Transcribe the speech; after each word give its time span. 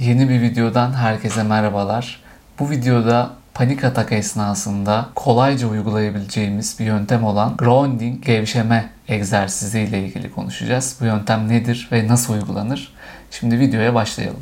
Yeni 0.00 0.28
bir 0.28 0.40
videodan 0.40 0.92
herkese 0.92 1.42
merhabalar. 1.42 2.22
Bu 2.58 2.70
videoda 2.70 3.30
panik 3.54 3.84
atak 3.84 4.12
esnasında 4.12 5.08
kolayca 5.14 5.68
uygulayabileceğimiz 5.68 6.76
bir 6.78 6.84
yöntem 6.84 7.24
olan 7.24 7.56
grounding 7.56 8.24
gevşeme 8.24 8.90
egzersizi 9.08 9.80
ile 9.80 10.04
ilgili 10.04 10.30
konuşacağız. 10.30 10.96
Bu 11.00 11.04
yöntem 11.04 11.48
nedir 11.48 11.88
ve 11.92 12.08
nasıl 12.08 12.34
uygulanır? 12.34 12.94
Şimdi 13.30 13.58
videoya 13.58 13.94
başlayalım. 13.94 14.40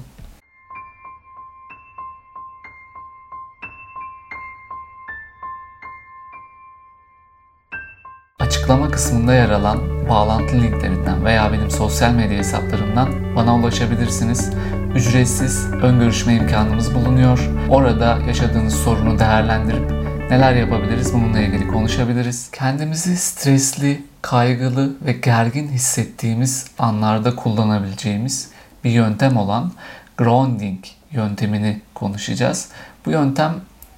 Açıklama 8.38 8.90
kısmında 8.90 9.34
yer 9.34 9.50
alan 9.50 10.08
bağlantı 10.08 10.56
linklerinden 10.62 11.24
veya 11.24 11.52
benim 11.52 11.70
sosyal 11.70 12.10
medya 12.10 12.38
hesaplarımdan 12.38 13.36
bana 13.36 13.56
ulaşabilirsiniz. 13.56 14.50
Ücretsiz 14.94 15.66
ön 15.72 16.00
görüşme 16.00 16.34
imkanımız 16.34 16.94
bulunuyor. 16.94 17.50
Orada 17.68 18.18
yaşadığınız 18.26 18.74
sorunu 18.74 19.18
değerlendirip 19.18 19.90
neler 20.30 20.54
yapabiliriz 20.54 21.14
bununla 21.14 21.40
ilgili 21.40 21.68
konuşabiliriz. 21.68 22.50
Kendimizi 22.50 23.16
stresli, 23.16 24.02
kaygılı 24.22 24.96
ve 25.02 25.12
gergin 25.12 25.68
hissettiğimiz 25.68 26.66
anlarda 26.78 27.36
kullanabileceğimiz 27.36 28.50
bir 28.84 28.90
yöntem 28.90 29.36
olan 29.36 29.72
grounding 30.16 30.84
yöntemini 31.10 31.80
konuşacağız. 31.94 32.68
Bu 33.06 33.10
yöntem 33.10 33.54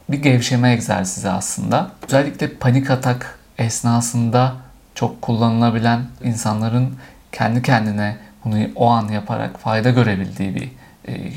bir 0.09 0.23
gevşeme 0.23 0.73
egzersizi 0.73 1.31
aslında. 1.31 1.91
Özellikle 2.07 2.49
panik 2.49 2.91
atak 2.91 3.39
esnasında 3.59 4.53
çok 4.95 5.23
kullanılabilen 5.23 6.01
insanların 6.25 6.95
kendi 7.33 7.63
kendine 7.63 8.17
bunu 8.45 8.59
o 8.77 8.89
an 8.89 9.09
yaparak 9.09 9.59
fayda 9.61 9.91
görebildiği 9.91 10.55
bir 10.55 10.80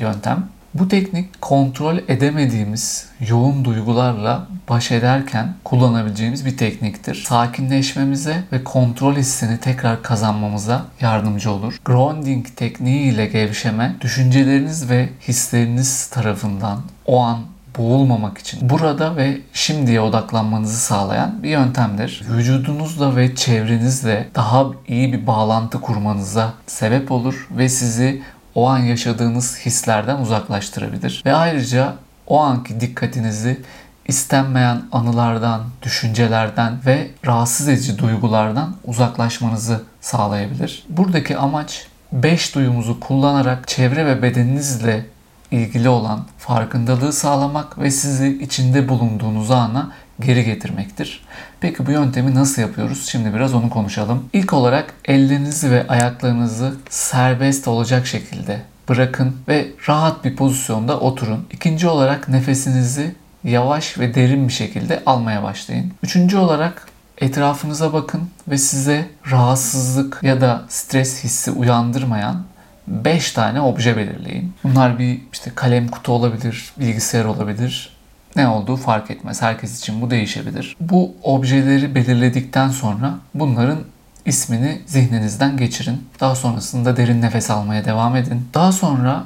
yöntem. 0.00 0.48
Bu 0.74 0.88
teknik 0.88 1.40
kontrol 1.40 1.98
edemediğimiz 2.08 3.08
yoğun 3.28 3.64
duygularla 3.64 4.46
baş 4.68 4.90
ederken 4.90 5.54
kullanabileceğimiz 5.64 6.46
bir 6.46 6.56
tekniktir. 6.56 7.14
Sakinleşmemize 7.14 8.44
ve 8.52 8.64
kontrol 8.64 9.14
hissini 9.14 9.60
tekrar 9.60 10.02
kazanmamıza 10.02 10.84
yardımcı 11.00 11.50
olur. 11.50 11.78
Grounding 11.84 12.46
tekniği 12.56 13.12
ile 13.12 13.26
gevşeme 13.26 13.96
düşünceleriniz 14.00 14.90
ve 14.90 15.08
hisleriniz 15.28 16.06
tarafından 16.06 16.80
o 17.06 17.20
an 17.20 17.38
boğulmamak 17.78 18.38
için 18.38 18.70
burada 18.70 19.16
ve 19.16 19.40
şimdiye 19.52 20.00
odaklanmanızı 20.00 20.80
sağlayan 20.80 21.42
bir 21.42 21.50
yöntemdir. 21.50 22.22
Vücudunuzla 22.30 23.16
ve 23.16 23.34
çevrenizle 23.34 24.28
daha 24.34 24.66
iyi 24.88 25.12
bir 25.12 25.26
bağlantı 25.26 25.80
kurmanıza 25.80 26.52
sebep 26.66 27.12
olur 27.12 27.48
ve 27.50 27.68
sizi 27.68 28.22
o 28.54 28.68
an 28.68 28.78
yaşadığınız 28.78 29.58
hislerden 29.58 30.16
uzaklaştırabilir. 30.16 31.22
Ve 31.26 31.34
ayrıca 31.34 31.94
o 32.26 32.40
anki 32.40 32.80
dikkatinizi 32.80 33.60
istenmeyen 34.08 34.82
anılardan, 34.92 35.62
düşüncelerden 35.82 36.78
ve 36.86 37.10
rahatsız 37.26 37.68
edici 37.68 37.98
duygulardan 37.98 38.76
uzaklaşmanızı 38.84 39.82
sağlayabilir. 40.00 40.84
Buradaki 40.88 41.36
amaç 41.36 41.86
5 42.12 42.54
duyumuzu 42.54 43.00
kullanarak 43.00 43.68
çevre 43.68 44.06
ve 44.06 44.22
bedeninizle 44.22 45.06
ilgili 45.50 45.88
olan 45.88 46.24
farkındalığı 46.38 47.12
sağlamak 47.12 47.78
ve 47.78 47.90
sizi 47.90 48.38
içinde 48.42 48.88
bulunduğunuz 48.88 49.50
ana 49.50 49.92
geri 50.20 50.44
getirmektir. 50.44 51.24
Peki 51.60 51.86
bu 51.86 51.90
yöntemi 51.90 52.34
nasıl 52.34 52.62
yapıyoruz? 52.62 53.06
Şimdi 53.06 53.34
biraz 53.34 53.54
onu 53.54 53.70
konuşalım. 53.70 54.24
İlk 54.32 54.52
olarak 54.52 54.94
ellerinizi 55.04 55.70
ve 55.70 55.86
ayaklarınızı 55.88 56.74
serbest 56.90 57.68
olacak 57.68 58.06
şekilde 58.06 58.60
bırakın 58.88 59.36
ve 59.48 59.66
rahat 59.88 60.24
bir 60.24 60.36
pozisyonda 60.36 61.00
oturun. 61.00 61.46
İkinci 61.52 61.88
olarak 61.88 62.28
nefesinizi 62.28 63.14
yavaş 63.44 63.98
ve 63.98 64.14
derin 64.14 64.48
bir 64.48 64.52
şekilde 64.52 65.02
almaya 65.06 65.42
başlayın. 65.42 65.92
Üçüncü 66.02 66.36
olarak 66.36 66.88
etrafınıza 67.18 67.92
bakın 67.92 68.20
ve 68.48 68.58
size 68.58 69.08
rahatsızlık 69.30 70.20
ya 70.22 70.40
da 70.40 70.62
stres 70.68 71.24
hissi 71.24 71.50
uyandırmayan 71.50 72.42
5 72.86 73.32
tane 73.32 73.60
obje 73.60 73.96
belirleyin. 73.96 74.54
Bunlar 74.64 74.98
bir 74.98 75.20
işte 75.32 75.50
kalem 75.54 75.88
kutu 75.88 76.12
olabilir, 76.12 76.72
bilgisayar 76.80 77.24
olabilir. 77.24 77.94
Ne 78.36 78.48
olduğu 78.48 78.76
fark 78.76 79.10
etmez. 79.10 79.42
Herkes 79.42 79.78
için 79.80 80.02
bu 80.02 80.10
değişebilir. 80.10 80.76
Bu 80.80 81.14
objeleri 81.22 81.94
belirledikten 81.94 82.68
sonra 82.68 83.14
bunların 83.34 83.78
ismini 84.24 84.82
zihninizden 84.86 85.56
geçirin. 85.56 86.08
Daha 86.20 86.34
sonrasında 86.34 86.96
derin 86.96 87.22
nefes 87.22 87.50
almaya 87.50 87.84
devam 87.84 88.16
edin. 88.16 88.48
Daha 88.54 88.72
sonra 88.72 89.24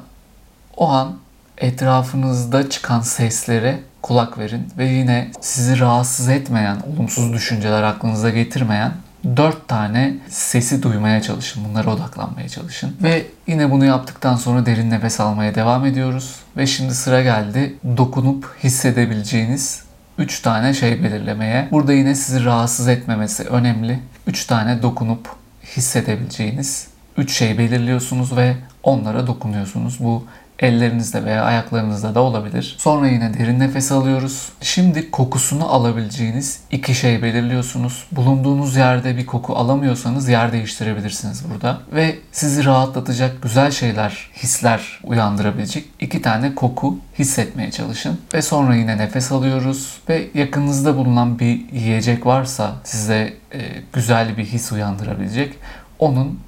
o 0.77 0.89
an 0.89 1.17
etrafınızda 1.59 2.71
çıkan 2.71 3.01
seslere 3.01 3.81
kulak 4.03 4.39
verin 4.39 4.69
ve 4.79 4.87
yine 4.87 5.31
sizi 5.41 5.81
rahatsız 5.81 6.29
etmeyen, 6.29 6.77
olumsuz 6.93 7.33
düşünceler 7.33 7.83
aklınıza 7.83 8.31
getirmeyen 8.31 8.93
dört 9.37 9.69
tane 9.69 10.17
sesi 10.29 10.83
duymaya 10.83 11.23
çalışın. 11.23 11.65
Bunlara 11.65 11.91
odaklanmaya 11.91 12.49
çalışın. 12.49 12.97
Ve 13.03 13.27
yine 13.47 13.71
bunu 13.71 13.85
yaptıktan 13.85 14.37
sonra 14.37 14.67
derin 14.67 14.91
nefes 14.91 15.21
almaya 15.21 15.55
devam 15.55 15.87
ediyoruz. 15.87 16.35
Ve 16.57 16.67
şimdi 16.67 16.95
sıra 16.95 17.23
geldi 17.23 17.75
dokunup 17.97 18.57
hissedebileceğiniz 18.65 19.83
3 20.19 20.41
tane 20.41 20.75
şey 20.75 21.03
belirlemeye. 21.05 21.69
Burada 21.71 21.93
yine 21.93 22.15
sizi 22.15 22.45
rahatsız 22.45 22.89
etmemesi 22.89 23.45
önemli. 23.45 23.99
3 24.27 24.45
tane 24.45 24.83
dokunup 24.83 25.29
hissedebileceğiniz 25.77 26.87
3 27.17 27.33
şey 27.33 27.59
belirliyorsunuz 27.59 28.37
ve 28.37 28.57
onlara 28.89 29.27
dokunuyorsunuz. 29.27 29.97
Bu 30.01 30.25
Ellerinizde 30.59 31.25
veya 31.25 31.45
ayaklarınızda 31.45 32.15
da 32.15 32.21
olabilir. 32.21 32.77
Sonra 32.79 33.09
yine 33.09 33.35
derin 33.35 33.61
nefes 33.61 33.93
alıyoruz. 33.93 34.49
Şimdi 34.61 35.11
kokusunu 35.11 35.73
alabileceğiniz 35.73 36.61
iki 36.71 36.95
şey 36.95 37.23
belirliyorsunuz. 37.23 38.07
Bulunduğunuz 38.13 38.77
yerde 38.77 39.17
bir 39.17 39.27
koku 39.27 39.57
alamıyorsanız 39.57 40.29
yer 40.29 40.53
değiştirebilirsiniz 40.53 41.45
burada. 41.51 41.79
Ve 41.93 42.19
sizi 42.33 42.65
rahatlatacak 42.65 43.43
güzel 43.43 43.71
şeyler, 43.71 44.31
hisler 44.37 45.01
uyandırabilecek 45.05 45.85
iki 46.01 46.23
tane 46.23 46.55
koku 46.55 46.99
hissetmeye 47.19 47.71
çalışın. 47.71 48.21
Ve 48.35 48.43
sonra 48.43 48.77
yine 48.77 48.99
nefes 48.99 49.33
alıyoruz 49.33 49.99
ve 50.09 50.27
yakınınızda 50.35 50.97
bulunan 50.97 51.39
bir 51.39 51.73
yiyecek 51.73 52.27
varsa 52.27 52.73
size 52.85 53.35
e, 53.53 53.61
güzel 53.93 54.37
bir 54.37 54.45
his 54.45 54.73
uyandırabilecek 54.73 55.55
onun 55.99 56.39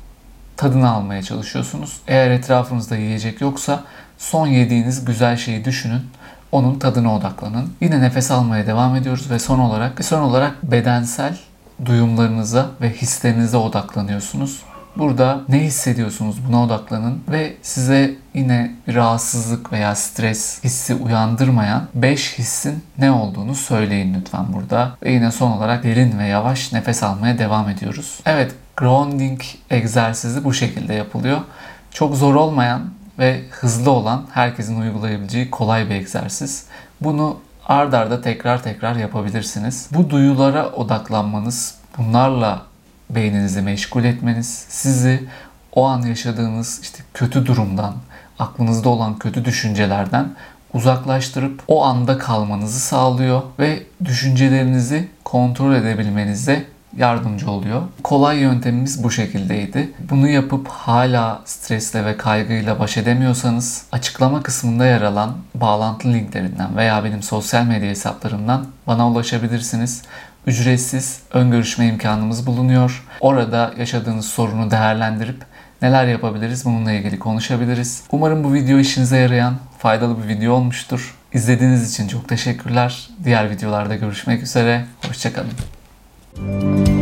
tadını 0.60 0.90
almaya 0.90 1.22
çalışıyorsunuz. 1.22 2.00
Eğer 2.08 2.30
etrafınızda 2.30 2.96
yiyecek 2.96 3.40
yoksa 3.40 3.84
son 4.18 4.46
yediğiniz 4.46 5.04
güzel 5.04 5.36
şeyi 5.36 5.64
düşünün. 5.64 6.02
Onun 6.52 6.78
tadına 6.78 7.16
odaklanın. 7.16 7.72
Yine 7.80 8.00
nefes 8.00 8.30
almaya 8.30 8.66
devam 8.66 8.96
ediyoruz 8.96 9.30
ve 9.30 9.38
son 9.38 9.58
olarak 9.58 10.04
son 10.04 10.20
olarak 10.20 10.62
bedensel 10.62 11.38
duyumlarınıza 11.84 12.66
ve 12.80 12.92
hislerinize 12.92 13.56
odaklanıyorsunuz. 13.56 14.62
Burada 14.96 15.40
ne 15.48 15.58
hissediyorsunuz 15.58 16.36
buna 16.48 16.64
odaklanın 16.64 17.22
ve 17.28 17.56
size 17.62 18.14
yine 18.34 18.74
rahatsızlık 18.88 19.72
veya 19.72 19.94
stres 19.94 20.64
hissi 20.64 20.94
uyandırmayan 20.94 21.82
5 21.94 22.38
hissin 22.38 22.84
ne 22.98 23.10
olduğunu 23.10 23.54
söyleyin 23.54 24.14
lütfen 24.14 24.52
burada. 24.52 24.96
Ve 25.02 25.12
yine 25.12 25.32
son 25.32 25.50
olarak 25.50 25.84
derin 25.84 26.18
ve 26.18 26.26
yavaş 26.26 26.72
nefes 26.72 27.02
almaya 27.02 27.38
devam 27.38 27.68
ediyoruz. 27.68 28.20
Evet, 28.26 28.54
grounding 28.80 29.40
egzersizi 29.70 30.44
bu 30.44 30.54
şekilde 30.54 30.94
yapılıyor. 30.94 31.40
Çok 31.90 32.16
zor 32.16 32.34
olmayan 32.34 32.90
ve 33.18 33.42
hızlı 33.50 33.90
olan 33.90 34.26
herkesin 34.32 34.80
uygulayabileceği 34.80 35.50
kolay 35.50 35.90
bir 35.90 35.94
egzersiz. 35.94 36.66
Bunu 37.00 37.36
ard 37.66 37.92
arda 37.92 38.22
tekrar 38.22 38.62
tekrar 38.62 38.96
yapabilirsiniz. 38.96 39.88
Bu 39.94 40.10
duyulara 40.10 40.68
odaklanmanız, 40.68 41.74
bunlarla 41.98 42.62
beyninizi 43.10 43.62
meşgul 43.62 44.04
etmeniz 44.04 44.64
sizi 44.68 45.28
o 45.72 45.86
an 45.86 46.02
yaşadığınız 46.02 46.80
işte 46.82 47.02
kötü 47.14 47.46
durumdan, 47.46 47.94
aklınızda 48.38 48.88
olan 48.88 49.18
kötü 49.18 49.44
düşüncelerden 49.44 50.28
uzaklaştırıp 50.74 51.62
o 51.68 51.84
anda 51.84 52.18
kalmanızı 52.18 52.80
sağlıyor 52.80 53.42
ve 53.58 53.82
düşüncelerinizi 54.04 55.08
kontrol 55.24 55.74
edebilmenize 55.74 56.66
yardımcı 56.96 57.50
oluyor. 57.50 57.82
Kolay 58.02 58.38
yöntemimiz 58.38 59.04
bu 59.04 59.10
şekildeydi. 59.10 59.92
Bunu 60.10 60.28
yapıp 60.28 60.68
hala 60.68 61.42
stresle 61.44 62.04
ve 62.04 62.16
kaygıyla 62.16 62.78
baş 62.78 62.96
edemiyorsanız 62.96 63.84
açıklama 63.92 64.42
kısmında 64.42 64.86
yer 64.86 65.02
alan 65.02 65.36
bağlantı 65.54 66.08
linklerinden 66.12 66.76
veya 66.76 67.04
benim 67.04 67.22
sosyal 67.22 67.64
medya 67.64 67.90
hesaplarımdan 67.90 68.66
bana 68.86 69.08
ulaşabilirsiniz. 69.10 70.02
Ücretsiz 70.46 71.20
ön 71.32 71.50
görüşme 71.50 71.86
imkanımız 71.86 72.46
bulunuyor. 72.46 73.06
Orada 73.20 73.74
yaşadığınız 73.78 74.26
sorunu 74.26 74.70
değerlendirip 74.70 75.44
neler 75.82 76.06
yapabiliriz 76.06 76.64
bununla 76.64 76.92
ilgili 76.92 77.18
konuşabiliriz. 77.18 78.02
Umarım 78.12 78.44
bu 78.44 78.54
video 78.54 78.78
işinize 78.78 79.16
yarayan 79.16 79.54
faydalı 79.78 80.22
bir 80.22 80.28
video 80.28 80.52
olmuştur. 80.52 81.14
İzlediğiniz 81.32 81.92
için 81.92 82.08
çok 82.08 82.28
teşekkürler. 82.28 83.08
Diğer 83.24 83.50
videolarda 83.50 83.96
görüşmek 83.96 84.42
üzere. 84.42 84.84
Hoşçakalın. 85.08 85.79
Música 86.36 86.99